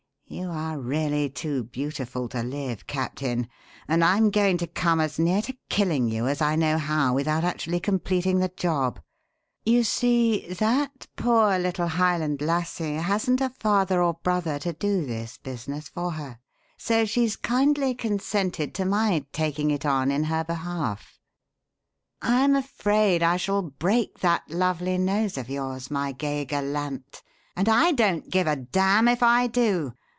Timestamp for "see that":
9.83-11.07